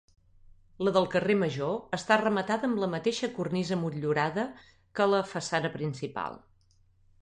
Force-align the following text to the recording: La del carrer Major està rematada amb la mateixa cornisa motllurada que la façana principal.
La 0.87 0.93
del 0.95 1.05
carrer 1.15 1.35
Major 1.41 1.75
està 1.99 2.17
rematada 2.23 2.69
amb 2.71 2.81
la 2.85 2.91
mateixa 2.95 3.31
cornisa 3.37 3.81
motllurada 3.85 4.49
que 4.97 5.11
la 5.15 5.25
façana 5.37 5.77
principal. 5.81 6.47